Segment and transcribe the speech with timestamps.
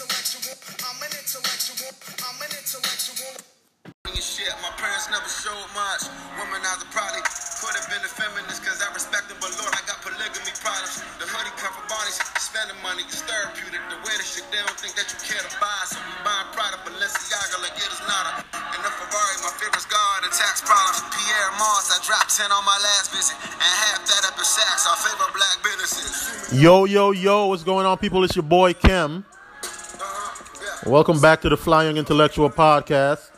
[0.00, 0.56] intellectual.
[0.80, 1.92] I'm an intellectual.
[2.24, 3.36] I'm an intellectual.
[4.20, 6.04] Shit, my parents never showed much.
[6.36, 10.00] Womanizer probably could have been a feminist because I respect them, but Lord, I got
[10.04, 11.00] polygamy problems.
[11.16, 13.80] The hoodie come for bodies, spending money, it's therapeutic.
[13.92, 15.72] The way the shit, they don't think that you care to buy.
[15.88, 18.44] So we buying Prada, Balenciaga, like it is nada.
[18.56, 21.00] And the Ferrari, my favorite's God, the tax problems.
[21.12, 23.36] Pyer Moss, I dropped 10 on my last visit.
[23.40, 26.56] And half that up in Saks, our favorite black businesses.
[26.56, 28.20] Yo, yo, yo, what's going on, people?
[28.24, 29.24] It's your boy Kim.
[30.86, 33.30] Welcome back to the Fly Young Intellectual Podcast,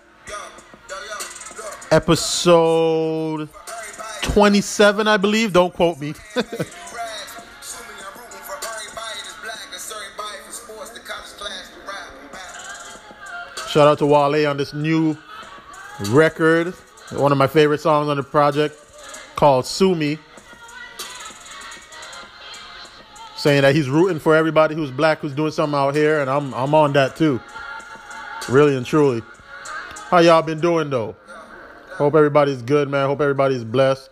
[1.91, 3.49] episode
[4.23, 5.53] 27, I believe.
[5.53, 6.15] Don't quote me.
[13.69, 15.17] Shout out to Wale on this new
[16.11, 16.75] record,
[17.11, 18.77] one of my favorite songs on the project
[19.35, 20.17] called Sue Me.
[23.43, 26.55] Saying that he's rooting for everybody who's black who's doing something out here, and I'm
[26.55, 27.41] I'm on that too.
[28.49, 29.21] Really and truly.
[30.11, 31.17] How y'all been doing though?
[31.89, 33.09] Hope everybody's good, man.
[33.09, 34.11] Hope everybody's blessed.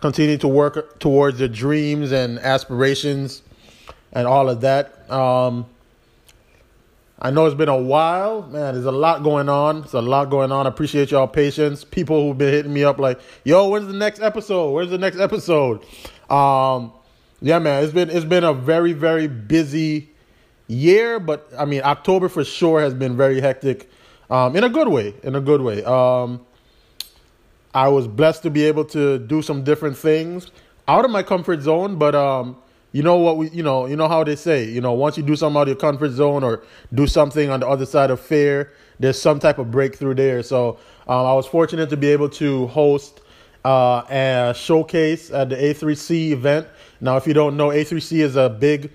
[0.00, 3.42] Continue to work towards their dreams and aspirations
[4.10, 5.10] and all of that.
[5.10, 5.66] Um,
[7.18, 8.72] I know it's been a while, man.
[8.72, 9.82] There's a lot going on.
[9.82, 10.66] There's a lot going on.
[10.66, 11.84] I appreciate y'all patience.
[11.84, 14.70] People who've been hitting me up like, "Yo, when's the next episode?
[14.70, 15.84] Where's the next episode?"
[16.30, 16.90] Um,
[17.44, 17.84] yeah, man.
[17.84, 20.08] It's been it's been a very very busy
[20.66, 23.90] year, but I mean October for sure has been very hectic,
[24.30, 25.14] um, in a good way.
[25.22, 25.84] In a good way.
[25.84, 26.46] Um,
[27.74, 30.50] I was blessed to be able to do some different things
[30.88, 32.56] out of my comfort zone, but um,
[32.92, 35.22] you know what we, you know, you know how they say, you know, once you
[35.22, 36.62] do something out of your comfort zone or
[36.94, 40.42] do something on the other side of fear, there's some type of breakthrough there.
[40.42, 43.20] So um, I was fortunate to be able to host
[43.64, 46.68] uh, a showcase at the A3C event.
[47.04, 48.90] Now, if you don't know, A3C is a big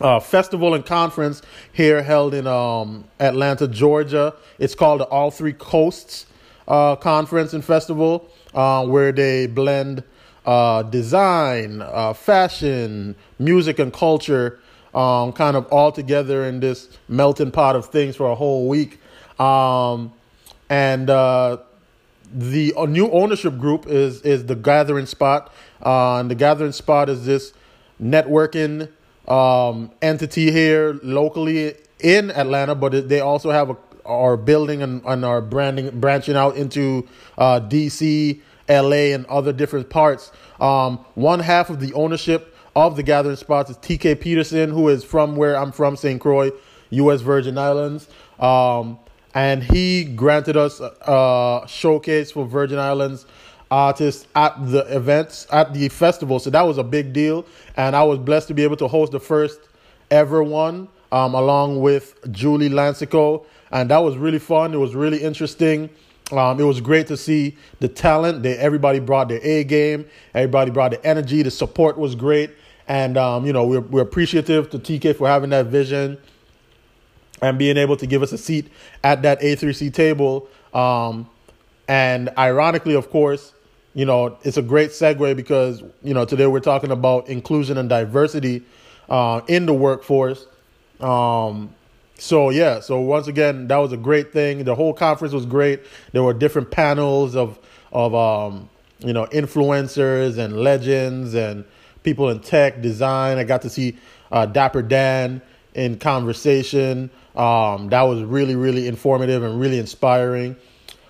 [0.00, 4.34] uh, festival and conference here held in um, Atlanta, Georgia.
[4.58, 6.24] It's called the All Three Coasts
[6.66, 10.02] uh, Conference and Festival, uh, where they blend
[10.46, 14.58] uh, design, uh, fashion, music, and culture
[14.94, 18.98] um, kind of all together in this melting pot of things for a whole week.
[19.38, 20.14] Um,
[20.70, 21.58] and uh,
[22.32, 25.52] the new ownership group is is the Gathering Spot.
[25.84, 27.52] Uh, and the Gathering Spot is this
[28.02, 28.88] networking
[29.28, 33.76] um, entity here locally in Atlanta, but they also have a
[34.08, 37.06] are building and, and are branding branching out into
[37.36, 40.32] uh, DC, LA, and other different parts.
[40.60, 45.04] Um, one half of the ownership of the Gathering Spots is TK Petersen, who is
[45.04, 46.20] from where I'm from, St.
[46.20, 46.50] Croix,
[46.90, 47.20] U.S.
[47.20, 48.08] Virgin Islands.
[48.40, 48.98] Um,
[49.34, 53.26] and he granted us a showcase for Virgin Islands
[53.70, 56.38] artists at the events at the festival.
[56.38, 57.44] So that was a big deal,
[57.76, 59.60] and I was blessed to be able to host the first
[60.10, 64.74] ever one um, along with Julie Lancico, and that was really fun.
[64.74, 65.90] It was really interesting.
[66.32, 68.42] Um, it was great to see the talent.
[68.42, 70.06] They, everybody brought their A game.
[70.34, 71.42] Everybody brought the energy.
[71.42, 72.50] The support was great,
[72.86, 76.18] and um, you know we're we're appreciative to TK for having that vision
[77.42, 78.68] and being able to give us a seat
[79.04, 80.48] at that A3C table.
[80.74, 81.28] Um,
[81.86, 83.52] and ironically, of course,
[83.94, 87.88] you know, it's a great segue because, you know, today we're talking about inclusion and
[87.88, 88.62] diversity
[89.08, 90.46] uh, in the workforce.
[91.00, 91.74] Um,
[92.16, 94.64] so, yeah, so once again, that was a great thing.
[94.64, 95.80] The whole conference was great.
[96.12, 97.58] There were different panels of,
[97.92, 98.68] of um,
[98.98, 101.64] you know, influencers and legends and
[102.02, 103.38] people in tech, design.
[103.38, 103.96] I got to see
[104.32, 105.40] uh, Dapper Dan
[105.74, 107.10] in conversation.
[107.38, 110.56] Um, that was really, really informative and really inspiring.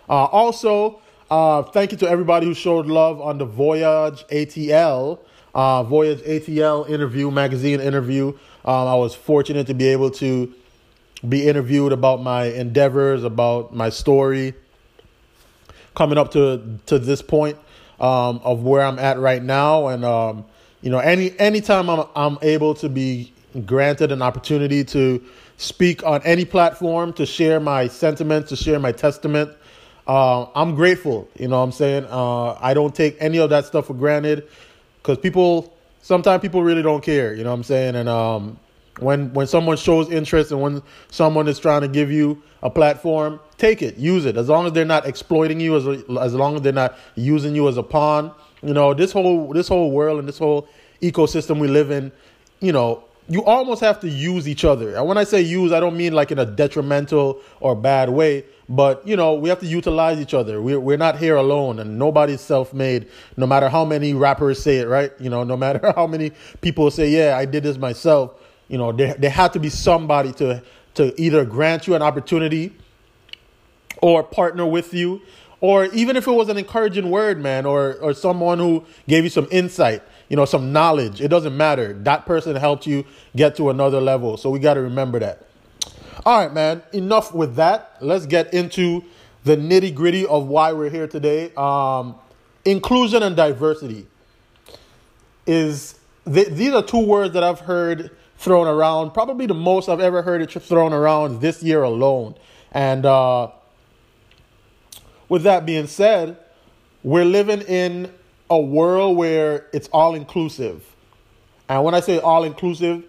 [0.08, 1.00] Uh, also,
[1.30, 5.20] uh, thank you to everybody who showed love on the Voyage ATL,
[5.54, 8.28] uh, Voyage ATL interview, magazine interview.
[8.64, 10.54] Um, I was fortunate to be able to
[11.26, 14.52] be interviewed about my endeavors, about my story,
[15.94, 17.56] coming up to to this point
[18.00, 20.44] um, of where I'm at right now, and um,
[20.82, 23.32] you know, any anytime I'm I'm able to be
[23.64, 25.24] granted an opportunity to
[25.58, 29.50] speak on any platform, to share my sentiments, to share my testament.
[30.06, 31.28] Uh, I'm grateful.
[31.38, 32.06] You know what I'm saying?
[32.08, 34.48] Uh, I don't take any of that stuff for granted
[35.02, 37.34] because people, sometimes people really don't care.
[37.34, 37.96] You know what I'm saying?
[37.96, 38.58] And um,
[39.00, 43.40] when when someone shows interest and when someone is trying to give you a platform,
[43.58, 44.36] take it, use it.
[44.36, 45.86] As long as they're not exploiting you, as
[46.18, 48.32] as long as they're not using you as a pawn.
[48.62, 50.68] You know, this whole this whole world and this whole
[51.02, 52.10] ecosystem we live in,
[52.60, 54.96] you know, you almost have to use each other.
[54.96, 58.44] And when I say use, I don't mean like in a detrimental or bad way,
[58.68, 60.62] but you know, we have to utilize each other.
[60.62, 63.08] We're we're not here alone, and nobody's self-made.
[63.36, 65.12] No matter how many rappers say it, right?
[65.20, 68.34] You know, no matter how many people say, "Yeah, I did this myself."
[68.68, 70.62] you know, there, there had to be somebody to
[70.94, 72.72] to either grant you an opportunity
[74.02, 75.20] or partner with you,
[75.60, 79.30] or even if it was an encouraging word, man, or or someone who gave you
[79.30, 81.20] some insight, you know, some knowledge.
[81.20, 81.94] It doesn't matter.
[81.94, 83.04] That person helped you
[83.34, 84.36] get to another level.
[84.36, 85.46] So we got to remember that.
[86.24, 86.82] All right, man.
[86.92, 87.96] Enough with that.
[88.00, 89.04] Let's get into
[89.44, 91.52] the nitty gritty of why we're here today.
[91.56, 92.16] Um,
[92.64, 94.06] inclusion and diversity
[95.46, 95.98] is
[96.30, 99.12] th- these are two words that I've heard thrown around.
[99.12, 102.34] Probably the most I've ever heard it thrown around this year alone.
[102.72, 103.48] And uh,
[105.28, 106.36] with that being said,
[107.02, 108.12] we're living in
[108.50, 110.84] a world where it's all inclusive.
[111.68, 113.04] And when I say all inclusive,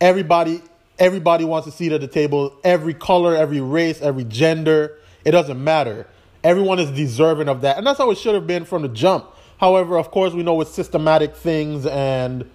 [0.00, 0.60] everybody
[0.98, 5.62] everybody wants a seat at the table, every color, every race, every gender, it doesn't
[5.62, 6.06] matter.
[6.44, 7.78] Everyone is deserving of that.
[7.78, 9.26] And that's how it should have been from the jump.
[9.58, 12.48] However, of course, we know with systematic things and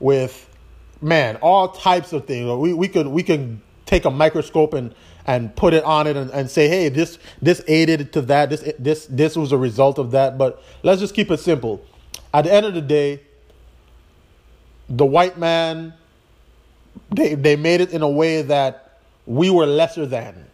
[0.00, 0.48] with
[1.00, 2.50] man, all types of things.
[2.58, 4.94] We we could we can take a microscope and
[5.26, 8.50] and put it on it and, and say, hey, this this aided to that.
[8.50, 10.38] This this this was a result of that.
[10.38, 11.84] But let's just keep it simple.
[12.32, 13.20] At the end of the day,
[14.88, 15.94] the white man
[17.10, 20.46] they they made it in a way that we were lesser than.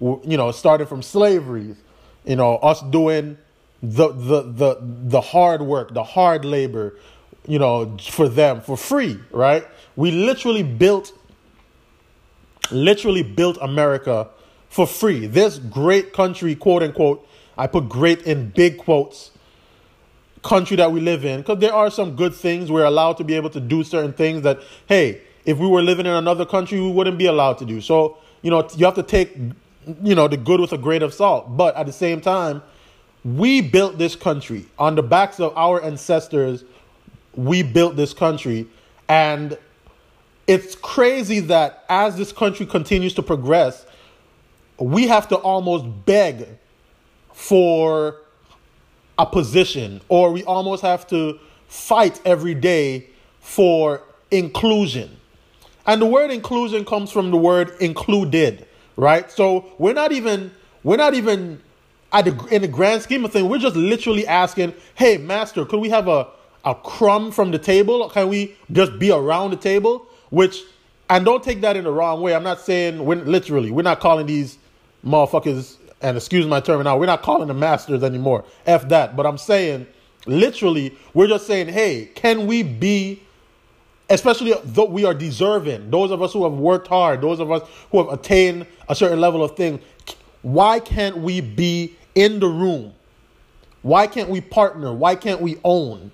[0.00, 1.76] You know, starting from slavery,
[2.24, 3.38] you know, us doing
[3.82, 6.96] the the the the hard work, the hard labor,
[7.46, 9.66] you know, for them for free, right?
[9.94, 11.12] We literally built
[12.70, 14.28] literally built America
[14.68, 15.26] for free.
[15.26, 17.26] This great country, quote unquote,
[17.58, 19.30] I put great in big quotes,
[20.42, 22.70] country that we live in, because there are some good things.
[22.70, 26.06] We're allowed to be able to do certain things that, hey, if we were living
[26.06, 27.80] in another country, we wouldn't be allowed to do.
[27.80, 29.36] So, you know, you have to take,
[30.02, 31.56] you know, the good with a grain of salt.
[31.56, 32.62] But at the same time,
[33.24, 36.64] we built this country on the backs of our ancestors.
[37.34, 38.66] We built this country.
[39.08, 39.58] And
[40.46, 43.86] it's crazy that as this country continues to progress,
[44.78, 46.46] we have to almost beg
[47.32, 48.16] for
[49.18, 53.06] a position, or we almost have to fight every day
[53.40, 55.16] for inclusion.
[55.86, 58.66] And the word inclusion comes from the word included,
[58.96, 59.30] right?
[59.30, 60.52] So we're not even
[60.84, 61.60] we're not even
[62.12, 63.46] at the, in the grand scheme of things.
[63.48, 66.28] We're just literally asking, "Hey, master, could we have a
[66.64, 68.08] a crumb from the table?
[68.10, 70.62] Can we just be around the table?" Which
[71.10, 72.34] and don't take that in the wrong way.
[72.34, 74.56] I'm not saying we're literally we're not calling these
[75.04, 77.00] motherfuckers and excuse my terminology.
[77.00, 78.44] We're not calling them masters anymore.
[78.64, 79.14] F that.
[79.14, 79.86] But I'm saying
[80.24, 83.22] literally we're just saying, "Hey, can we be?"
[84.08, 87.62] especially though we are deserving, those of us who have worked hard, those of us
[87.90, 89.80] who have attained a certain level of thing,
[90.40, 92.94] why can't we be in the room?
[93.82, 94.94] Why can't we partner?
[94.94, 96.10] Why can't we own?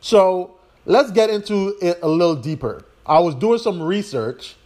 [0.00, 0.53] So
[0.86, 2.84] let's get into it a little deeper.
[3.06, 4.56] I was doing some research,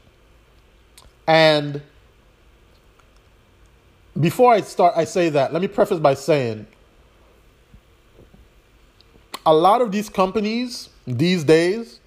[1.26, 1.82] and
[4.18, 6.66] before I start, I say that, let me preface by saying
[9.46, 12.00] a lot of these companies these days,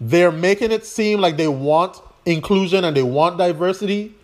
[0.00, 4.14] they're making it seem like they want inclusion and they want diversity.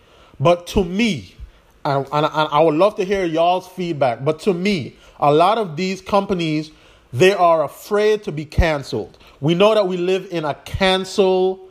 [0.40, 1.36] But to me,
[1.84, 5.58] and, and, and I would love to hear y'all's feedback, but to me, a lot
[5.58, 6.70] of these companies,
[7.14, 9.16] they are afraid to be canceled.
[9.40, 11.68] We know that we live in a cancel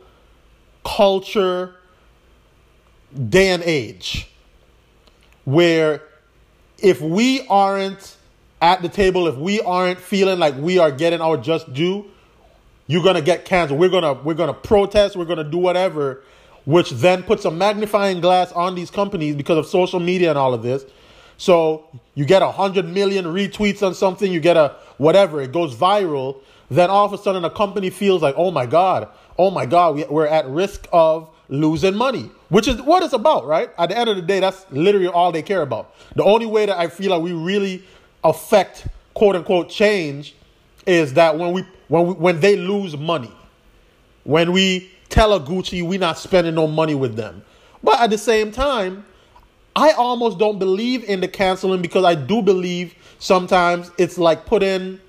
[0.82, 1.74] culture
[3.28, 4.30] day and age
[5.44, 6.02] where
[6.78, 8.16] if we aren't
[8.62, 12.06] at the table, if we aren't feeling like we are getting our just due,
[12.86, 13.78] you're gonna get canceled.
[13.78, 15.14] We're gonna we're gonna protest.
[15.14, 16.22] We're gonna do whatever,
[16.64, 20.54] which then puts a magnifying glass on these companies because of social media and all
[20.54, 20.86] of this.
[21.36, 25.74] So you get a hundred million retweets on something, you get a whatever, it goes
[25.74, 26.36] viral.
[26.70, 29.96] Then all of a sudden, a company feels like, oh my god, oh my god,
[29.96, 33.70] we, we're at risk of losing money, which is what it's about, right?
[33.78, 35.94] At the end of the day, that's literally all they care about.
[36.16, 37.82] The only way that I feel like we really
[38.22, 40.34] affect quote unquote change
[40.86, 43.32] is that when we when we, when they lose money,
[44.24, 47.44] when we tell a Gucci we're not spending no money with them,
[47.82, 49.04] but at the same time,
[49.76, 55.00] I almost don't believe in the canceling because I do believe sometimes it's like putting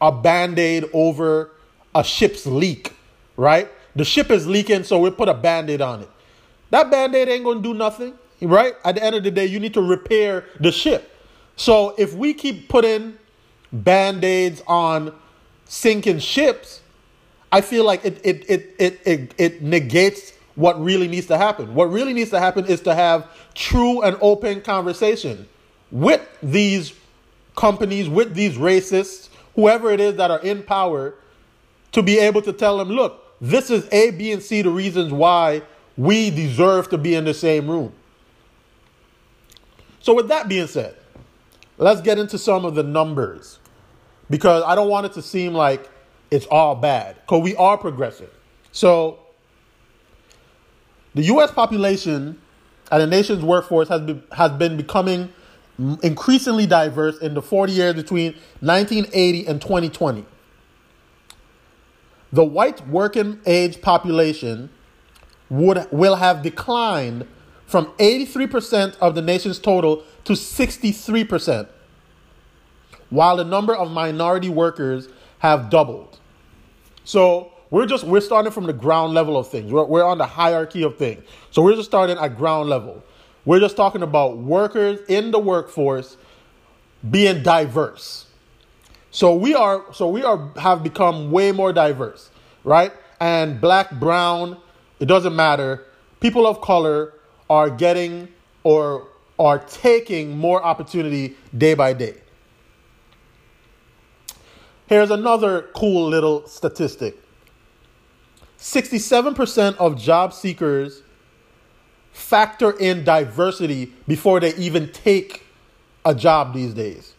[0.00, 1.50] a band-aid over
[1.94, 2.92] a ship's leak,
[3.36, 3.68] right?
[3.96, 6.10] The ship is leaking, so we put a band-aid on it.
[6.70, 8.74] That band-aid ain't gonna do nothing, right?
[8.84, 11.12] At the end of the day, you need to repair the ship.
[11.56, 13.16] So if we keep putting
[13.72, 15.12] band-aids on
[15.64, 16.80] sinking ships,
[17.50, 21.74] I feel like it it it it it, it negates what really needs to happen.
[21.74, 25.48] What really needs to happen is to have true and open conversation
[25.90, 26.94] with these
[27.54, 31.14] companies, with these racists, whoever it is that are in power,
[31.92, 35.12] to be able to tell them, look, this is A, B, and C the reasons
[35.12, 35.62] why
[35.96, 37.92] we deserve to be in the same room.
[40.00, 40.96] So, with that being said,
[41.78, 43.58] let's get into some of the numbers
[44.30, 45.90] because I don't want it to seem like
[46.30, 48.30] it's all bad because we are progressive.
[48.72, 49.18] So,
[51.16, 51.50] the U.S.
[51.50, 52.38] population
[52.92, 55.32] and the nation's workforce has been, has been becoming
[56.02, 60.26] increasingly diverse in the 40 years between 1980 and 2020.
[62.32, 64.68] The white working age population
[65.48, 67.26] would will have declined
[67.64, 71.66] from 83% of the nation's total to 63%,
[73.08, 75.08] while the number of minority workers
[75.38, 76.18] have doubled.
[77.04, 79.72] So we're just we're starting from the ground level of things.
[79.72, 81.24] We're, we're on the hierarchy of things.
[81.50, 83.02] So we're just starting at ground level.
[83.44, 86.16] We're just talking about workers in the workforce
[87.10, 88.26] being diverse.
[89.10, 92.30] So we are so we are have become way more diverse,
[92.64, 92.92] right?
[93.20, 94.58] And black, brown,
[95.00, 95.84] it doesn't matter.
[96.20, 97.14] People of color
[97.48, 98.28] are getting
[98.62, 99.08] or
[99.38, 102.16] are taking more opportunity day by day.
[104.86, 107.16] Here's another cool little statistic
[108.58, 111.02] 67% of job seekers
[112.12, 115.44] factor in diversity before they even take
[116.04, 117.12] a job these days.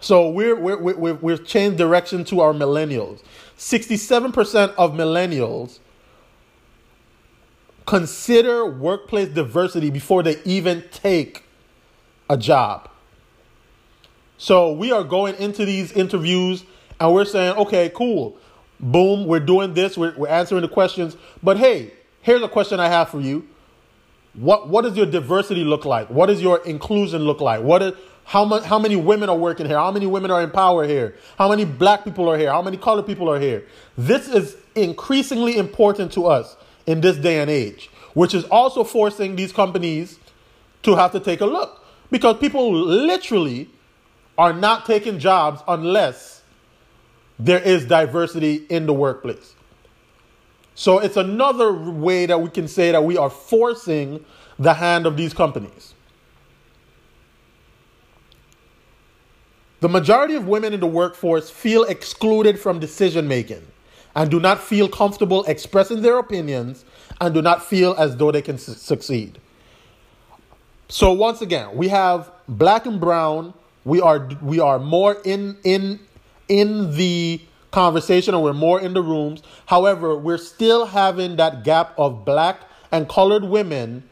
[0.00, 3.22] So we're, we're, we're, we've changed direction to our millennials.
[3.58, 5.78] 67% of millennials
[7.86, 11.44] consider workplace diversity before they even take
[12.28, 12.90] a job.
[14.38, 16.64] So we are going into these interviews
[17.00, 18.36] and we're saying, okay, cool.
[18.78, 21.16] Boom, we're doing this, we're, we're answering the questions.
[21.42, 21.92] But hey,
[22.22, 23.48] here's a question I have for you.
[24.34, 26.10] What what does your diversity look like?
[26.10, 27.62] What does your inclusion look like?
[27.62, 29.78] What is how much how many women are working here?
[29.78, 31.14] How many women are in power here?
[31.38, 32.50] How many black people are here?
[32.50, 33.66] How many colored people are here?
[33.96, 36.56] This is increasingly important to us
[36.86, 40.18] in this day and age, which is also forcing these companies
[40.82, 43.70] to have to take a look because people literally
[44.36, 46.35] are not taking jobs unless
[47.38, 49.54] there is diversity in the workplace.
[50.74, 54.24] So it's another way that we can say that we are forcing
[54.58, 55.94] the hand of these companies.
[59.80, 63.66] The majority of women in the workforce feel excluded from decision making
[64.14, 66.84] and do not feel comfortable expressing their opinions
[67.20, 69.38] and do not feel as though they can su- succeed.
[70.88, 73.52] So once again, we have black and brown.
[73.84, 76.00] We are we are more in in
[76.48, 79.42] in the conversation and we're more in the rooms.
[79.66, 82.60] However, we're still having that gap of black
[82.90, 84.04] and colored women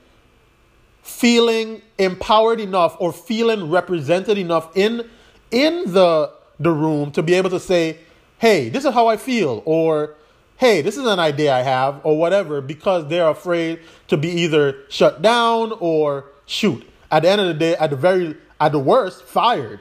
[1.03, 5.09] feeling empowered enough or feeling represented enough in
[5.50, 7.99] in the the room to be able to say,
[8.38, 10.14] "Hey, this is how I feel," or
[10.57, 14.76] "Hey, this is an idea I have," or whatever, because they're afraid to be either
[14.88, 16.88] shut down or shoot.
[17.11, 19.81] At the end of the day, at the very at the worst, fired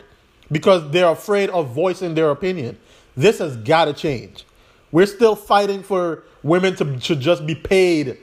[0.53, 2.77] because they're afraid of voicing their opinion.
[3.17, 4.45] This has got to change.
[4.91, 8.17] We're still fighting for women to, to just be paid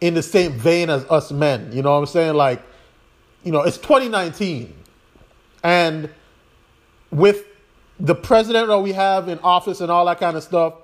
[0.00, 1.70] in the same vein as us men.
[1.72, 2.34] You know what I'm saying?
[2.34, 2.62] Like,
[3.42, 4.72] you know, it's 2019.
[5.64, 6.10] And
[7.10, 7.46] with
[7.98, 10.74] the president that we have in office and all that kind of stuff,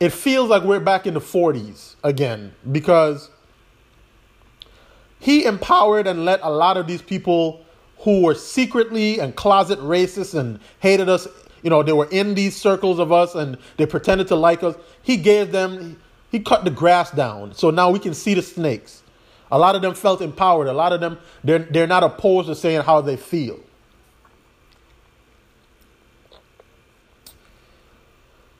[0.00, 3.30] it feels like we're back in the 40s again because
[5.20, 7.63] he empowered and let a lot of these people
[8.04, 11.26] who were secretly and closet racist and hated us
[11.64, 14.76] you know, they were in these circles of us and they pretended to like us.
[15.02, 15.98] He gave them,
[16.30, 17.54] he cut the grass down.
[17.54, 19.02] So now we can see the snakes.
[19.50, 20.68] A lot of them felt empowered.
[20.68, 23.58] A lot of them, they're, they're not opposed to saying how they feel.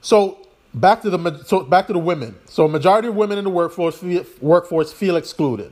[0.01, 2.35] So back to the so back to the women.
[2.45, 5.71] So majority of women in the workforce feel, workforce feel excluded.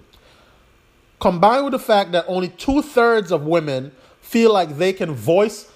[1.23, 5.71] Combined with the fact that only two thirds of women feel like they can voice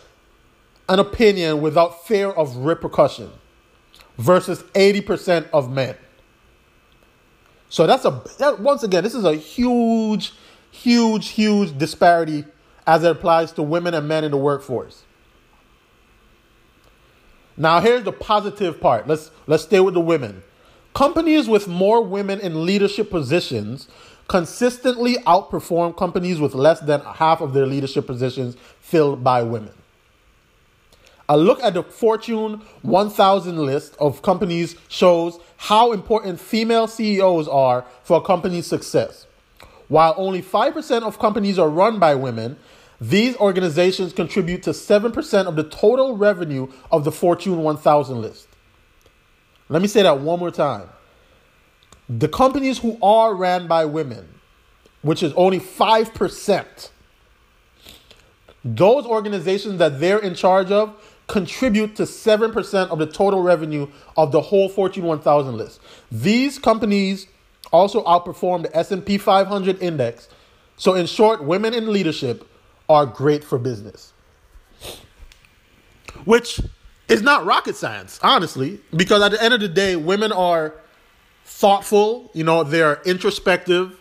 [0.89, 3.31] an opinion without fear of repercussion
[4.17, 5.95] versus 80% of men.
[7.69, 10.33] So that's a that, once again this is a huge
[10.69, 12.43] huge huge disparity
[12.85, 15.03] as it applies to women and men in the workforce.
[17.55, 19.07] Now here's the positive part.
[19.07, 20.43] Let's let's stay with the women.
[20.93, 23.87] Companies with more women in leadership positions
[24.27, 29.73] consistently outperform companies with less than half of their leadership positions filled by women.
[31.29, 37.85] A look at the Fortune 1000 list of companies shows how important female CEOs are
[38.03, 39.27] for a company's success.
[39.89, 42.57] While only 5% of companies are run by women,
[42.99, 48.47] these organizations contribute to 7% of the total revenue of the Fortune 1000 list.
[49.69, 50.89] Let me say that one more time.
[52.09, 54.27] The companies who are ran by women,
[55.01, 56.89] which is only 5%,
[58.63, 60.95] those organizations that they're in charge of
[61.27, 65.81] contribute to 7% of the total revenue of the whole Fortune 1000 list.
[66.11, 67.27] These companies
[67.71, 70.29] also outperform the S&P 500 index.
[70.77, 72.47] So in short, women in leadership
[72.87, 74.13] are great for business.
[76.23, 76.61] Which
[77.09, 80.75] is not rocket science, honestly, because at the end of the day, women are
[81.47, 83.95] thoughtful, you know, they're introspective.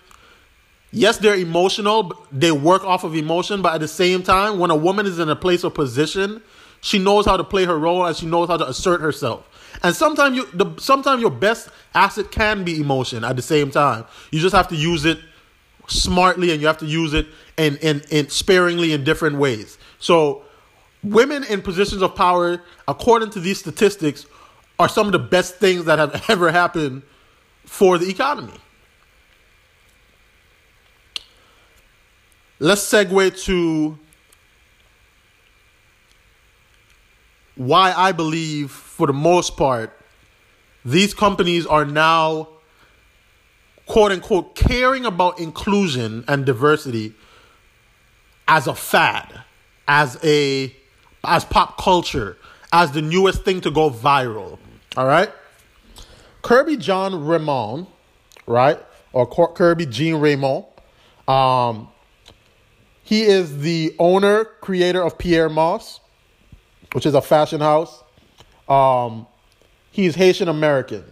[0.91, 4.77] Yes, they're emotional, they work off of emotion, but at the same time, when a
[4.77, 6.43] woman is in a place of position,
[6.81, 9.49] she knows how to play her role and she knows how to assert herself.
[9.83, 14.05] And sometimes you the sometimes your best asset can be emotion at the same time.
[14.31, 15.19] You just have to use it
[15.87, 17.27] smartly and you have to use it
[17.57, 19.79] in, in, in sparingly in different ways.
[19.99, 20.45] So
[21.03, 24.27] women in positions of power, according to these statistics,
[24.79, 27.03] are some of the best things that have ever happened
[27.67, 28.55] for the economy.
[32.59, 33.99] Let's segue to
[37.57, 39.99] why I believe, for the most part,
[40.85, 42.49] these companies are now,
[43.87, 47.15] quote unquote, caring about inclusion and diversity
[48.49, 49.43] as a fad,
[49.89, 50.75] as a
[51.25, 52.37] as pop culture,
[52.73, 54.59] as the newest thing to go viral.
[54.97, 55.31] All right.
[56.47, 57.89] Kerby John Raymond,
[58.47, 58.79] right?
[59.13, 60.65] Or Kerby Jean Raymond.
[61.27, 61.89] Um,
[63.03, 65.99] he is the owner, creator of Pyer Moss,
[66.93, 68.01] which is a fashion house.
[68.69, 69.27] Um,
[69.91, 71.03] he's Haitian American.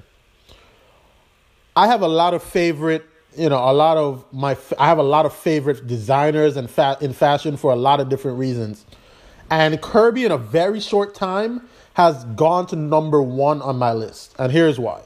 [1.75, 3.05] I have a lot of favorite,
[3.37, 6.99] you know, a lot of my, I have a lot of favorite designers and fa-
[7.01, 8.87] in fashion for a lot of different reasons.
[9.51, 14.37] And Kerby, in a very short time, has gone to number one on my list.
[14.39, 15.03] And here's why.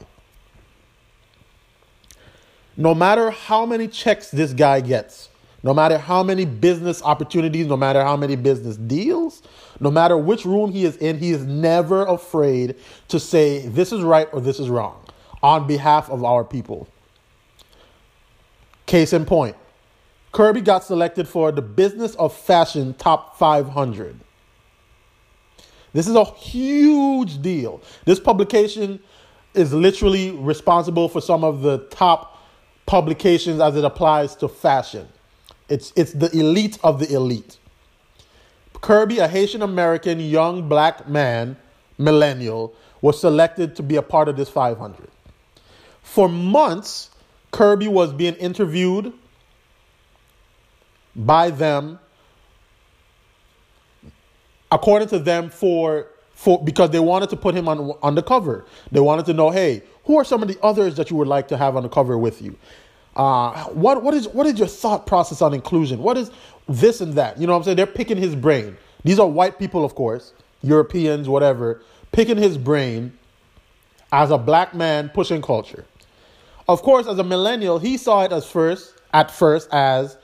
[2.79, 5.27] No matter how many checks this guy gets,
[5.63, 9.43] no matter how many business opportunities, no matter how many business deals,
[9.81, 12.75] no matter which room he is in, he is never afraid
[13.09, 15.03] to say this is right or this is wrong
[15.43, 16.87] on behalf of our people.
[18.85, 19.57] Case in point,
[20.31, 24.17] Kerby got selected for the Business of Fashion Top 500.
[25.91, 27.81] This is a huge deal.
[28.05, 29.01] This publication
[29.53, 32.37] is literally responsible for some of the top
[32.89, 35.07] publications as it applies to fashion.
[35.69, 37.59] It's, it's the elite of the elite.
[38.73, 41.55] Kerby, a Haitian American young black man,
[41.99, 45.07] millennial, was selected to be a part of this 500.
[46.01, 47.11] For months,
[47.53, 49.13] Kerby was being interviewed
[51.15, 51.99] by them
[54.71, 58.65] according to them, for for because they wanted to put him on on the cover.
[58.91, 61.47] They wanted to know, hey, who are some of the others that you would like
[61.49, 62.57] to have on the cover with you?
[63.15, 66.01] Uh, what what is what is your thought process on inclusion?
[66.01, 66.31] What is
[66.67, 67.39] this and that?
[67.39, 67.77] You know what I'm saying?
[67.77, 68.75] They're picking his brain.
[69.03, 73.13] These are white people, of course, Europeans, whatever, picking his brain
[74.11, 75.85] as a black man pushing culture.
[76.67, 80.17] Of course, as a millennial, he saw it as first at first as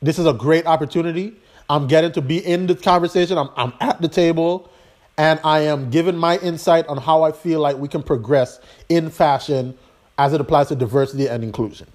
[0.00, 1.34] this is a great opportunity
[1.68, 3.38] I'm getting to be in the conversation.
[3.38, 4.70] I'm, I'm at the table
[5.18, 9.10] and I am giving my insight on how I feel like we can progress in
[9.10, 9.76] fashion
[10.18, 11.88] as it applies to diversity and inclusion.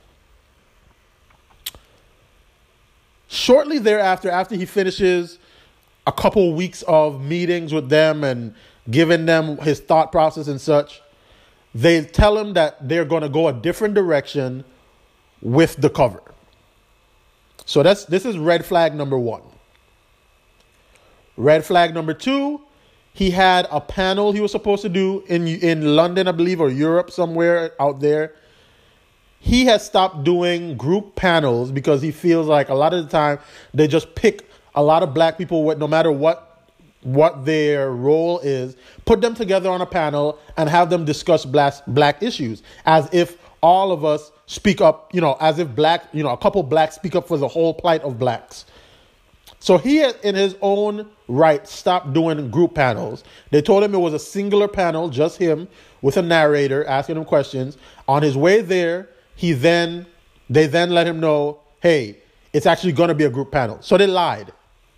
[3.27, 5.39] Shortly thereafter, after he finishes
[6.05, 8.53] a couple weeks of meetings with them and
[8.89, 11.01] giving them his thought process and such,
[11.75, 14.63] they tell him that they're going to go a different direction
[15.41, 16.21] with the cover.
[17.65, 19.41] So that's this is red flag number 1.
[21.35, 22.61] Red flag number two,
[23.17, 26.69] he had a panel he was supposed to do in in London, I believe, or
[26.69, 28.35] Europe somewhere out there.
[29.39, 33.39] He has stopped doing group panels because he feels like a lot of the time
[33.73, 36.61] they just pick a lot of black people with no matter what
[37.01, 38.75] what their role is,
[39.05, 43.39] put them together on a panel and have them discuss black black issues as if
[43.63, 46.93] all of us speak up, you know, as if black, you know, a couple blacks
[46.93, 48.65] speak up for the whole plight of blacks.
[49.59, 53.23] So he, in his own right, stopped doing group panels.
[53.51, 55.67] They told him it was a singular panel, just him
[56.01, 57.77] with a narrator asking him questions.
[58.07, 60.05] On his way there, he then
[60.49, 62.17] they then let him know, hey,
[62.53, 63.81] it's actually going to be a group panel.
[63.81, 64.53] So they lied.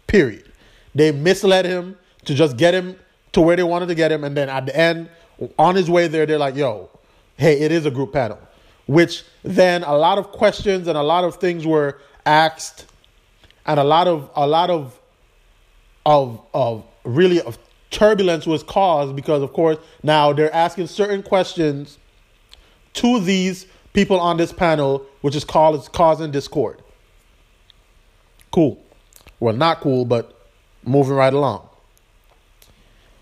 [0.07, 0.51] Period.
[0.93, 2.95] They misled him to just get him
[3.31, 5.09] to where they wanted to get him, and then at the end,
[5.57, 6.89] on his way there, they're like, yo,
[7.37, 8.39] hey, it is a group panel.
[8.87, 12.87] Which then a lot of questions and a lot of things were asked
[13.65, 14.98] and a lot of a lot of
[16.05, 17.57] of of really of
[17.91, 21.97] turbulence was caused because, of course, now they're asking certain questions
[22.93, 26.81] to these people on this panel, which is called causing discord.
[28.51, 28.81] Cool.
[29.39, 30.35] Well, not cool, but
[30.83, 31.67] moving right along.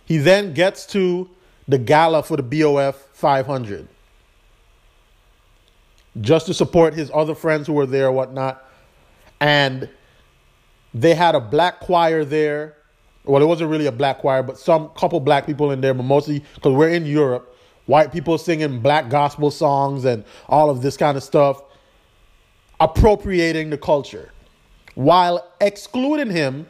[0.06, 1.30] He then gets to
[1.68, 3.88] the gala for the BOF 500
[6.22, 8.64] just to support his other friends who were there, whatnot.
[9.40, 9.90] And
[11.02, 12.76] they had a black choir there.
[13.26, 16.04] Well, it wasn't really a black choir, but some couple black people in there, but
[16.04, 17.56] mostly because we're in Europe,
[17.86, 21.62] white people singing black gospel songs and all of this kind of stuff,
[22.80, 24.32] appropriating the culture
[24.98, 26.66] while excluding him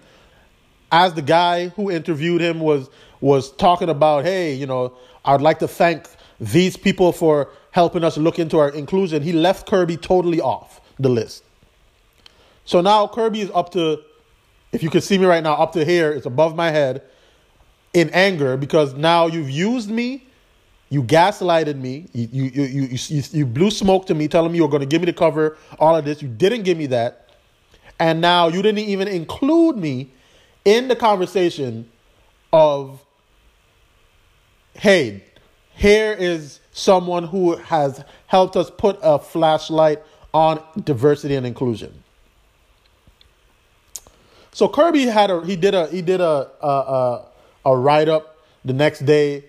[0.92, 2.90] as the guy who interviewed him was
[3.22, 4.94] was talking about hey you know
[5.26, 6.10] i'd like to thank
[6.40, 11.08] these people for helping us look into our inclusion he left kerby totally off the
[11.08, 11.44] list
[12.66, 13.98] so now kerby is up to
[14.72, 17.02] if you can see me right now up to here it's above my head
[17.94, 20.26] in anger because now you've used me
[20.90, 24.58] you gaslighted me you you you you, you, you blew smoke to me telling me
[24.58, 26.86] you were going to give me the cover all of this you didn't give me
[26.86, 27.28] that
[28.00, 30.12] and now you didn't even include me
[30.66, 31.90] in the conversation
[32.54, 33.04] of,
[34.74, 35.24] hey,
[35.74, 40.04] here is someone who has helped us put a flashlight
[40.34, 42.04] on diversity and inclusion.
[44.58, 47.26] So Kerby had a he did a he did a a, a,
[47.68, 49.46] a write up the next day,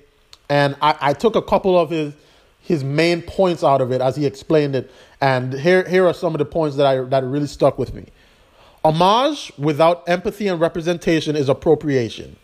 [0.51, 2.13] and I, I took a couple of his
[2.61, 4.91] his main points out of it as he explained it,
[5.23, 8.05] and here here are some of the points that I that really stuck with me.
[8.85, 12.37] Homage without empathy and representation is appropriation.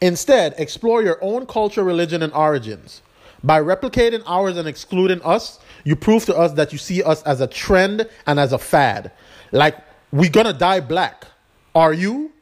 [0.00, 3.02] Instead, explore your own culture, religion, and origins.
[3.44, 7.42] By replicating ours and excluding us, you prove to us that you see us as
[7.42, 9.12] a trend and as a fad.
[9.52, 9.76] Like,
[10.12, 11.26] we're gonna die black.
[11.74, 12.32] Are you?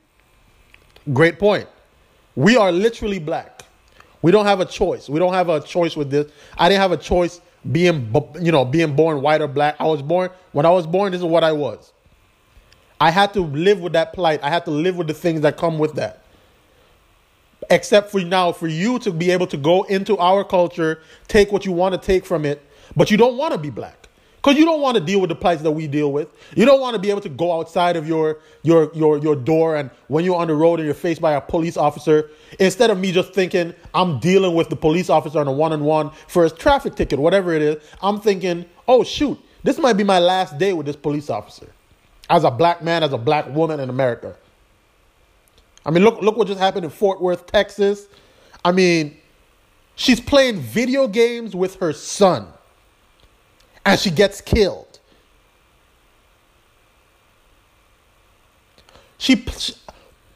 [1.13, 1.69] Great point.
[2.35, 3.63] We are literally black.
[4.23, 5.09] We don't have a choice.
[5.09, 6.31] We don't have a choice with this.
[6.59, 9.77] I didn't have a choice being, you know, being born white or black.
[9.79, 11.93] I was born, when I was born, this is what I was.
[13.01, 14.41] I had to live with that plight.
[14.43, 16.25] I had to live with the things that come with that.
[17.71, 21.67] Except for now, for you to be able to go into our culture, take what
[21.67, 22.63] you want to take from it,
[22.95, 24.06] but you don't want to be black.
[24.47, 26.29] Because you don't want to deal with the plights that we deal with.
[26.55, 29.75] You don't want to be able to go outside of your your your your door
[29.75, 32.31] and when you're on the road and you're faced by a police officer,
[32.61, 36.45] instead of me just thinking I'm dealing with the police officer on a one-on-one for
[36.45, 40.59] a traffic ticket, whatever it is, I'm thinking, oh shoot, this might be my last
[40.59, 41.73] day with this police officer
[42.31, 44.37] as a black man, as a black woman in America.
[45.85, 48.07] I mean, look, look what just happened in Fort Worth, Texas.
[48.65, 49.17] I mean,
[49.97, 52.47] she's playing video games with her son
[53.87, 54.99] and she gets killed.
[59.19, 59.47] She,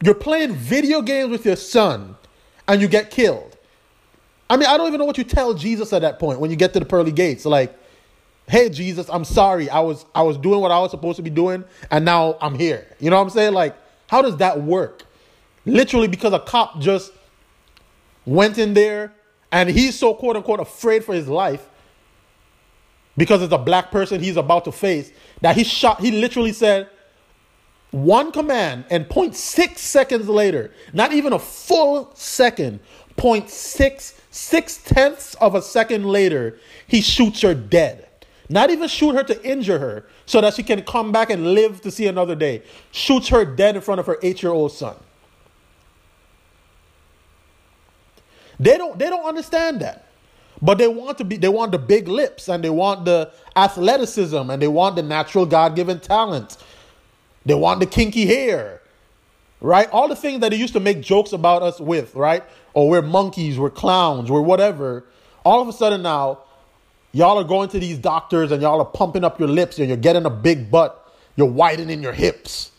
[0.03, 2.17] you're playing video games with your son
[2.67, 3.59] and you get killed.
[4.49, 6.57] I mean, I don't even know what you tell Jesus at that point when you
[6.57, 7.45] get to the pearly gates.
[7.45, 7.77] Like,
[8.51, 11.31] hey jesus i'm sorry i was i was doing what i was supposed to be
[11.31, 13.77] doing and now i'm here you know what i'm saying like
[14.09, 15.05] how does that work
[15.65, 17.13] literally because a cop just
[18.27, 19.13] went in there
[19.53, 21.69] and he's so quote unquote afraid for his life
[23.17, 26.89] because it's a black person he's about to face that he shot he literally said
[27.91, 32.81] one command and 0.6 seconds later not even a full second
[33.17, 38.07] 0.6 six tenths of a second later he shoots her dead
[38.51, 41.81] not even shoot her to injure her so that she can come back and live
[41.83, 42.63] to see another day.
[42.91, 44.97] Shoots her dead in front of her eight year old son.
[48.59, 50.10] They don't, they don't understand that.
[50.63, 54.51] But they want to be they want the big lips and they want the athleticism
[54.51, 56.57] and they want the natural God-given talent.
[57.47, 58.83] They want the kinky hair.
[59.63, 59.89] Right?
[59.91, 62.43] All the things that they used to make jokes about us with, right?
[62.73, 65.05] Or we're monkeys, we're clowns, we're whatever.
[65.45, 66.41] All of a sudden now,
[67.13, 69.97] Y'all are going to these doctors and y'all are pumping up your lips and you're
[69.97, 71.13] getting a big butt.
[71.37, 72.71] You're widening your hips.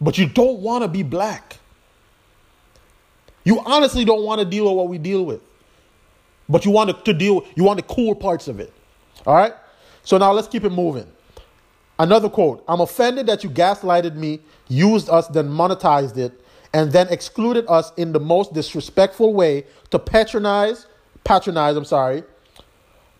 [0.00, 1.58] But you don't want to be black.
[3.44, 5.40] You honestly don't want to deal with what we deal with.
[6.52, 8.72] But you want to deal, you want the cool parts of it.
[9.26, 9.54] All right?
[10.04, 11.10] So now let's keep it moving.
[11.98, 16.38] Another quote I'm offended that you gaslighted me, used us, then monetized it,
[16.74, 20.86] and then excluded us in the most disrespectful way to patronize,
[21.24, 22.22] patronize, I'm sorry,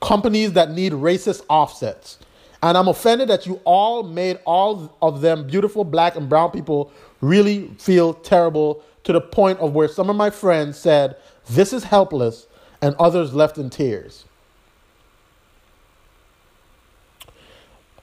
[0.03, 2.18] companies that need racist offsets.
[2.62, 6.92] And I'm offended that you all made all of them beautiful black and brown people
[7.21, 11.16] really feel terrible to the point of where some of my friends said,
[11.49, 12.47] This is helpless,
[12.83, 14.27] and others left in tears.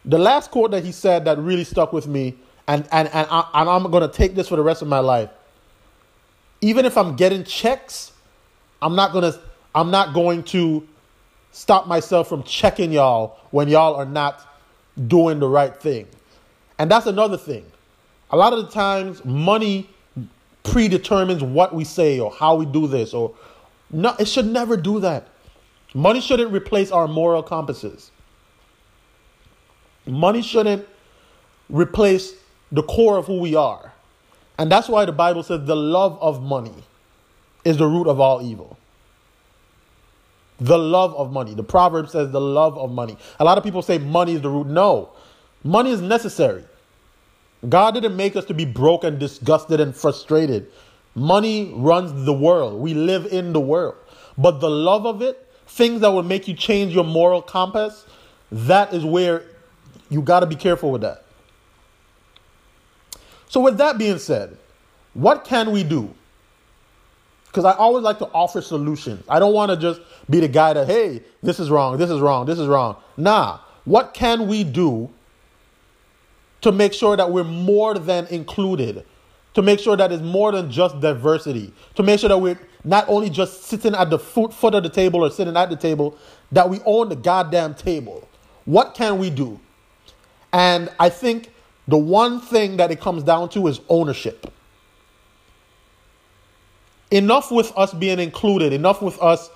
[0.05, 2.37] The last quote that he said that really stuck with me,
[2.67, 4.99] and, and, and, I, and I'm going to take this for the rest of my
[4.99, 5.29] life.
[6.61, 8.11] even if I'm getting checks,
[8.81, 9.33] I'm not gonna
[9.75, 10.87] I'm not going to
[11.51, 14.47] stop myself from checking y'all when y'all are not
[15.07, 16.07] doing the right thing.
[16.79, 17.65] And that's another thing.
[18.31, 19.89] A lot of the times money
[20.63, 23.35] predetermines what we say or how we do this or
[23.91, 25.27] no it should never do that.
[25.93, 28.11] Money shouldn't replace our moral compasses.
[30.05, 30.87] Money shouldn't
[31.69, 32.33] replace
[32.71, 33.93] the core of who we are.
[34.57, 36.83] And that's why the Bible says the love of money
[37.63, 38.77] is the root of all evil.
[40.59, 41.53] The love of money.
[41.53, 43.17] The proverb says the love of money.
[43.39, 44.67] A lot of people say money is the root.
[44.67, 45.09] No,
[45.63, 46.65] money is necessary.
[47.67, 50.71] God didn't make us to be broke and disgusted and frustrated.
[51.15, 52.79] Money runs the world.
[52.79, 53.95] We live in the world.
[54.37, 58.05] But the love of it, things that will make you change your moral compass,
[58.51, 59.43] that is where
[60.09, 61.25] you got to be careful with that.
[63.49, 64.57] So, with that being said,
[65.13, 66.13] what can we do?
[67.47, 69.23] Because I always like to offer solutions.
[69.27, 72.19] I don't want to just be the guy that, hey, this is wrong, this is
[72.19, 72.97] wrong, this is wrong.
[73.17, 75.09] Nah, what can we do
[76.61, 79.03] to make sure that we're more than included?
[79.59, 81.73] To make sure that it's more than just diversity?
[81.95, 84.89] To make sure that we're not only just sitting at the foot, foot of the
[84.89, 86.17] table or sitting at the table,
[86.53, 88.25] that we own the goddamn table.
[88.63, 89.59] What can we do?
[90.53, 91.51] And I think
[91.89, 94.49] the one thing that it comes down to is ownership.
[97.11, 99.49] Enough with us being included, enough with us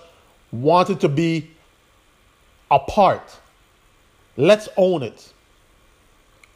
[0.51, 1.49] wanting to be
[2.69, 3.39] a part.
[4.35, 5.31] Let's own it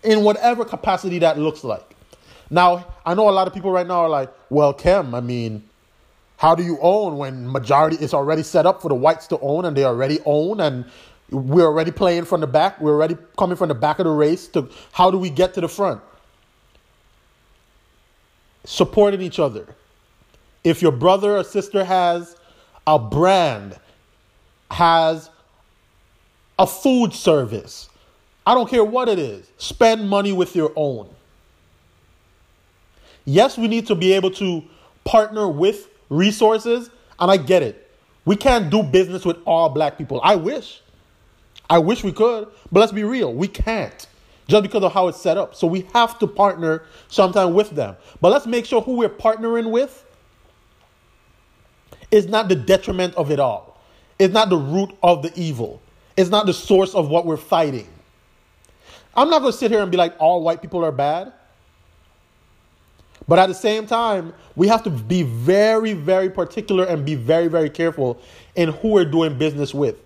[0.03, 1.93] in whatever capacity that looks like.
[2.49, 5.63] Now, I know a lot of people right now are like, well, Kim, I mean,
[6.37, 9.65] how do you own when majority is already set up for the whites to own
[9.65, 10.85] and they already own and
[11.29, 12.79] we're already playing from the back.
[12.79, 15.61] We're already coming from the back of the race to how do we get to
[15.61, 16.01] the front?
[18.63, 19.67] Supporting each other.
[20.63, 22.37] If your brother or sister has
[22.85, 23.77] a brand,
[24.71, 25.29] has
[26.57, 27.89] a food service,
[28.45, 31.09] I don't care what it is, spend money with your own.
[33.27, 34.63] Yes, we need to be able to
[35.03, 37.91] partner with resources, and I get it.
[38.23, 40.21] We can't do business with all black people.
[40.23, 40.81] I wish.
[41.69, 44.07] I wish we could, but let's be real, we can't
[44.47, 45.55] just because of how it's set up.
[45.55, 47.97] So we have to partner sometime with them.
[48.21, 50.05] But let's make sure who we're partnering with
[52.11, 53.81] is not the detriment of it all.
[54.19, 55.81] It's not the root of the evil.
[56.15, 57.89] It's not the source of what we're fighting.
[59.15, 61.33] I'm not going to sit here and be like all white people are bad.
[63.27, 67.47] But at the same time, we have to be very, very particular and be very,
[67.47, 68.19] very careful
[68.55, 69.97] in who we're doing business with.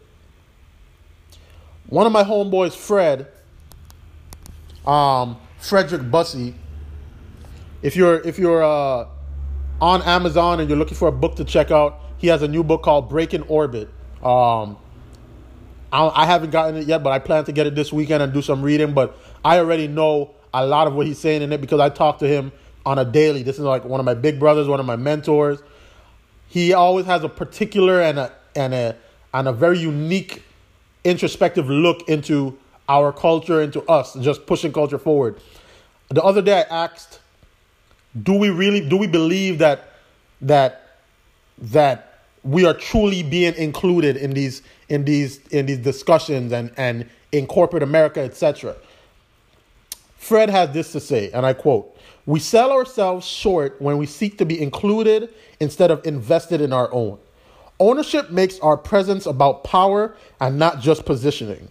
[1.87, 3.27] One of my homeboys, Fred,
[4.85, 6.55] um, Frederick Bussey.
[7.83, 9.07] If you're if you're uh,
[9.79, 12.63] on Amazon and you're looking for a book to check out, he has a new
[12.63, 13.89] book called Breaking Orbit.
[14.23, 14.77] Um,
[15.91, 18.33] I, I haven't gotten it yet, but I plan to get it this weekend and
[18.33, 18.93] do some reading.
[18.93, 22.19] But I already know a lot of what he's saying in it because I talked
[22.19, 22.51] to him
[22.85, 23.43] on a daily.
[23.43, 25.59] This is like one of my big brothers, one of my mentors.
[26.47, 28.95] He always has a particular and a and a
[29.33, 30.43] and a very unique
[31.03, 32.57] introspective look into
[32.89, 35.39] our culture, into us, just pushing culture forward.
[36.09, 37.21] The other day I asked,
[38.21, 39.93] do we really do we believe that
[40.41, 40.97] that
[41.57, 47.09] that we are truly being included in these in these in these discussions and and
[47.31, 48.75] in corporate America, etc.
[50.21, 54.37] Fred has this to say, and I quote: "We sell ourselves short when we seek
[54.37, 55.29] to be included
[55.59, 57.17] instead of invested in our own.
[57.79, 61.69] Ownership makes our presence about power and not just positioning.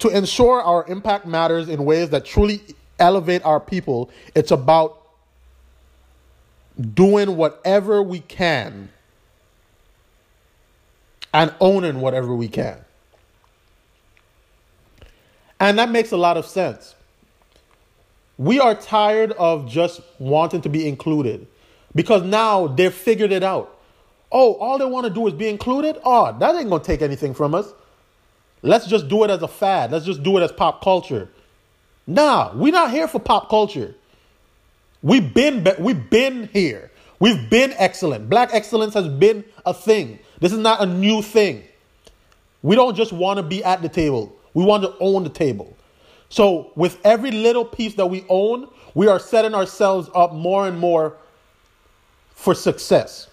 [0.00, 2.60] To ensure our impact matters in ways that truly
[2.98, 5.00] elevate our people, it's about
[6.92, 8.90] doing whatever we can
[11.32, 12.76] and owning whatever we can.
[15.58, 16.94] And that makes a lot of sense.
[18.38, 21.46] We are tired of just wanting to be included
[21.94, 23.72] because now they've figured it out.
[24.30, 25.98] Oh, all they want to do is be included?
[26.04, 27.72] Oh, that ain't going to take anything from us.
[28.62, 29.92] Let's just do it as a fad.
[29.92, 31.28] Let's just do it as pop culture.
[32.06, 33.94] Nah, we're not here for pop culture.
[35.02, 36.90] We've been we've been here.
[37.18, 38.28] We've been excellent.
[38.28, 40.18] Black excellence has been a thing.
[40.40, 41.64] This is not a new thing.
[42.62, 44.34] We don't just want to be at the table.
[44.52, 45.76] We want to own the table.
[46.28, 50.78] So, with every little piece that we own, we are setting ourselves up more and
[50.78, 51.16] more
[52.30, 53.28] for success.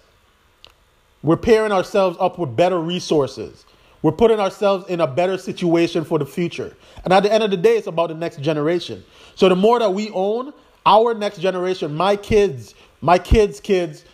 [1.22, 3.64] We're pairing ourselves up with better resources.
[4.02, 6.76] We're putting ourselves in a better situation for the future.
[7.04, 9.02] And at the end of the day, it's about the next generation.
[9.34, 10.52] So the more that we own,
[10.84, 14.04] our next generation, my kids, my kids' kids,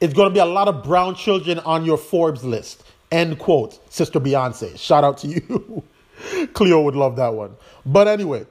[0.00, 2.84] it's going to be a lot of brown children on your Forbes list.
[3.10, 4.78] End quote, Sister Beyonce.
[4.78, 5.82] Shout out to you.
[6.52, 7.56] Cleo would love that one.
[7.84, 8.46] But anyway,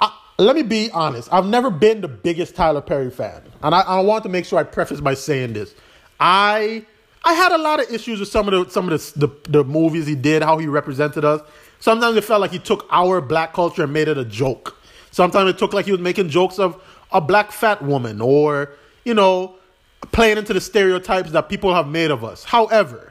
[0.00, 1.32] I, let me be honest.
[1.32, 3.42] I've never been the biggest Tyler Perry fan.
[3.62, 5.74] And I, I want to make sure I preface by saying this.
[6.20, 6.84] I
[7.24, 9.64] I had a lot of issues with some of the some of the, the, the
[9.64, 11.40] movies he did, how he represented us.
[11.80, 14.76] Sometimes it felt like he took our black culture and made it a joke.
[15.10, 18.72] Sometimes it took like he was making jokes of a black fat woman or,
[19.04, 19.56] you know,
[20.12, 22.44] playing into the stereotypes that people have made of us.
[22.44, 23.07] However,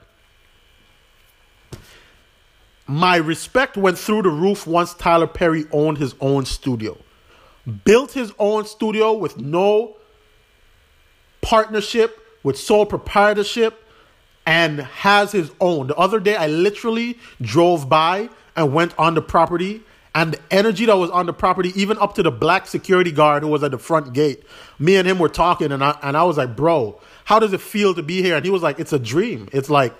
[2.87, 6.97] my respect went through the roof once Tyler Perry owned his own studio.
[7.83, 9.97] Built his own studio with no
[11.41, 13.83] partnership, with sole proprietorship,
[14.45, 15.87] and has his own.
[15.87, 19.81] The other day, I literally drove by and went on the property,
[20.15, 23.43] and the energy that was on the property, even up to the black security guard
[23.43, 24.43] who was at the front gate,
[24.79, 27.59] me and him were talking, and I, and I was like, Bro, how does it
[27.59, 28.37] feel to be here?
[28.37, 29.49] And he was like, It's a dream.
[29.51, 29.93] It's like,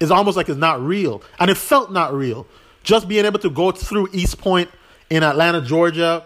[0.00, 1.22] it's almost like it's not real.
[1.38, 2.46] And it felt not real.
[2.82, 4.70] Just being able to go through East Point
[5.10, 6.24] in Atlanta, Georgia,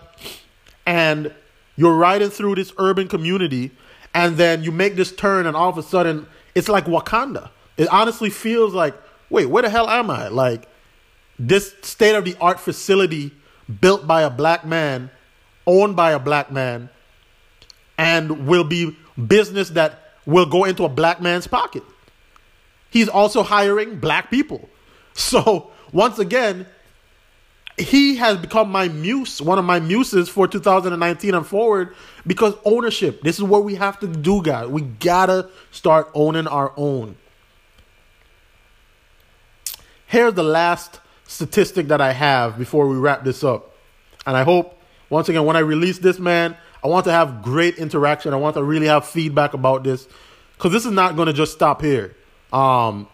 [0.86, 1.32] and
[1.76, 3.70] you're riding through this urban community,
[4.14, 7.50] and then you make this turn, and all of a sudden, it's like Wakanda.
[7.76, 8.94] It honestly feels like,
[9.30, 10.28] wait, where the hell am I?
[10.28, 10.68] Like,
[11.38, 13.30] this state of the art facility
[13.80, 15.10] built by a black man,
[15.66, 16.88] owned by a black man,
[17.96, 21.82] and will be business that will go into a black man's pocket.
[22.90, 24.68] He's also hiring black people.
[25.14, 26.66] So, once again,
[27.76, 31.94] he has become my muse, one of my muses for 2019 and forward
[32.26, 33.22] because ownership.
[33.22, 34.68] This is what we have to do, guys.
[34.68, 37.16] We gotta start owning our own.
[40.06, 43.74] Here's the last statistic that I have before we wrap this up.
[44.26, 47.76] And I hope, once again, when I release this, man, I want to have great
[47.76, 48.32] interaction.
[48.32, 50.08] I want to really have feedback about this
[50.56, 52.16] because this is not going to just stop here.
[52.52, 53.08] Um,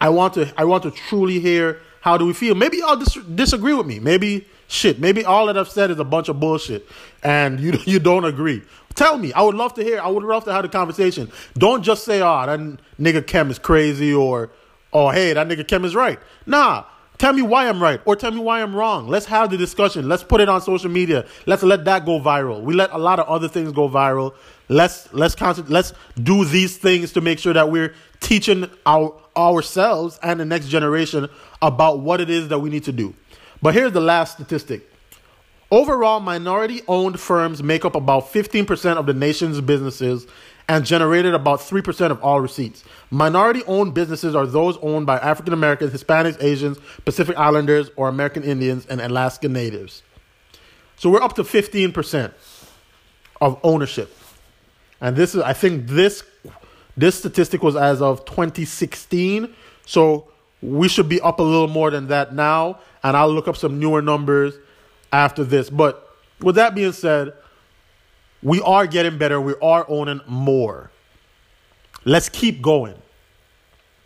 [0.00, 2.54] I want to, I want to truly hear how do we feel.
[2.54, 4.00] Maybe y'all dis- disagree with me.
[4.00, 4.98] Maybe shit.
[4.98, 6.86] Maybe all that I've said is a bunch of bullshit,
[7.22, 8.62] and you you don't agree.
[8.94, 9.32] Tell me.
[9.32, 10.00] I would love to hear.
[10.00, 11.30] I would love to have a conversation.
[11.56, 12.58] Don't just say, "Oh, that
[12.98, 14.50] nigga Kem is crazy," or
[14.92, 16.84] "Oh, hey, that nigga Kem is right." Nah.
[17.18, 19.06] Tell me why I'm right or tell me why I'm wrong.
[19.06, 20.08] Let's have the discussion.
[20.08, 21.24] Let's put it on social media.
[21.46, 22.62] Let's let that go viral.
[22.62, 24.34] We let a lot of other things go viral.
[24.68, 30.40] Let's let's let's do these things to make sure that we're teaching our ourselves and
[30.40, 31.28] the next generation
[31.60, 33.14] about what it is that we need to do.
[33.62, 34.88] But here's the last statistic.
[35.70, 40.26] Overall, minority owned firms make up about 15% of the nation's businesses
[40.68, 42.84] and generated about 3% of all receipts.
[43.10, 48.42] Minority owned businesses are those owned by African Americans, Hispanics, Asians, Pacific Islanders, or American
[48.42, 50.02] Indians and Alaska Natives.
[50.96, 52.32] So we're up to 15%
[53.40, 54.14] of ownership.
[55.00, 56.22] And this is I think this
[56.96, 59.52] this statistic was as of 2016.
[59.86, 60.28] So
[60.60, 63.78] we should be up a little more than that now, and I'll look up some
[63.78, 64.54] newer numbers
[65.12, 65.68] after this.
[65.70, 66.08] But
[66.40, 67.32] with that being said,
[68.42, 69.40] we are getting better.
[69.40, 70.90] We are owning more.
[72.04, 73.00] Let's keep going.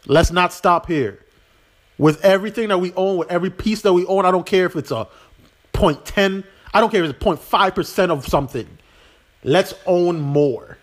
[0.06, 1.20] Let's not stop here.
[1.98, 4.76] With everything that we own, with every piece that we own, I don't care if
[4.76, 5.08] it's a
[5.72, 6.44] 0.10,
[6.74, 8.68] I don't care if it's 0.5% of something.
[9.42, 10.78] Let's own more.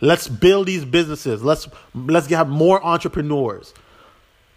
[0.00, 1.42] Let's build these businesses.
[1.42, 3.74] Let's let's have more entrepreneurs.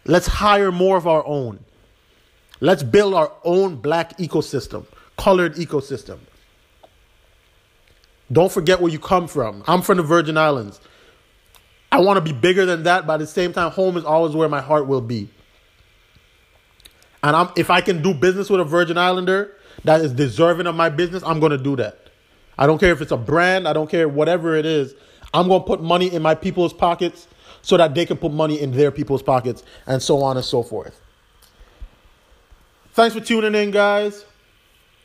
[0.06, 1.60] Let's hire more of our own.
[2.60, 4.86] Let's build our own black ecosystem,
[5.17, 6.19] colored ecosystem.
[8.32, 9.63] Don't forget where you come from.
[9.67, 10.80] I'm from the Virgin Islands.
[11.91, 14.36] I want to be bigger than that, but at the same time, home is always
[14.36, 15.30] where my heart will be.
[17.23, 20.76] And I'm, if I can do business with a Virgin Islander that is deserving of
[20.76, 22.10] my business, I'm going to do that.
[22.58, 24.93] I don't care if it's a brand, I don't care whatever it is.
[25.33, 27.27] I'm going to put money in my people's pockets
[27.61, 30.63] so that they can put money in their people's pockets, and so on and so
[30.63, 31.01] forth.
[32.93, 34.25] Thanks for tuning in, guys.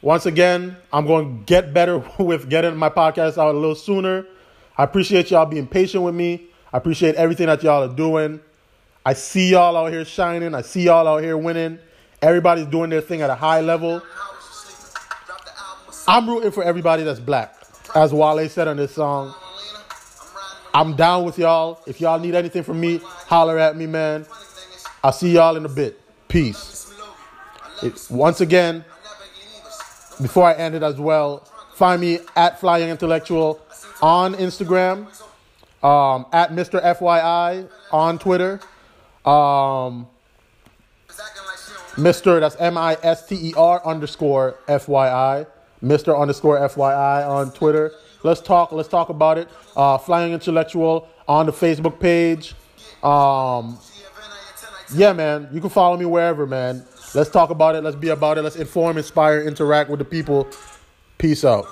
[0.01, 4.27] Once again, I'm going to get better with getting my podcast out a little sooner.
[4.79, 6.49] I appreciate y'all being patient with me.
[6.73, 8.41] I appreciate everything that y'all are doing.
[9.05, 10.55] I see y'all out here shining.
[10.55, 11.79] I see y'all out here winning.
[12.23, 14.01] Everybody's doing their thing at a high level.
[16.07, 17.57] I'm rooting for everybody that's black.
[17.95, 19.35] As Wale said on this song,
[20.75, 21.81] I'm down with y'all.
[21.87, 24.27] If y'all need anything from me, holler at me, man.
[25.05, 26.01] I'll see y'all in a bit.
[26.29, 26.95] Peace.
[27.83, 28.85] It, once again,
[30.21, 31.41] before I end it as well,
[31.75, 33.61] find me at Flying Intellectual
[34.01, 35.07] on Instagram,
[35.83, 36.83] um, at Mr.
[36.83, 38.61] FYI on Twitter,
[39.25, 40.07] um,
[41.97, 42.41] Mr.
[42.41, 45.47] That's M I S T E R underscore FYI,
[45.83, 46.19] Mr.
[46.19, 47.93] underscore FYI on Twitter.
[48.23, 48.73] Let's talk.
[48.73, 49.49] Let's talk about it.
[49.77, 52.55] Uh, Flying Intellectual on the Facebook page.
[53.03, 53.79] Um,
[54.95, 55.49] yeah, man.
[55.53, 56.85] You can follow me wherever, man.
[57.15, 57.83] Let's talk about it.
[57.83, 58.43] Let's be about it.
[58.43, 60.49] Let's inform, inspire, interact with the people.
[61.19, 61.67] Peace out.